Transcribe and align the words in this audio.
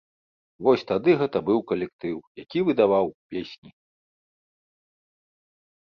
Вось 0.67 0.85
тады 0.91 1.09
гэта 1.19 1.37
быў 1.49 1.59
калектыў, 1.71 2.17
які 2.43 2.59
выдаваў 2.69 3.15
песні! 3.35 3.77